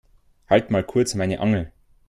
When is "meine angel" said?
1.13-1.71